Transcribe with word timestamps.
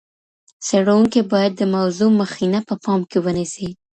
څېړونکی 0.65 1.21
باید 1.31 1.53
د 1.57 1.63
موضوع 1.75 2.09
مخینه 2.21 2.59
په 2.67 2.75
پام 2.83 3.01
کي 3.09 3.17
ونیسي. 3.25 3.69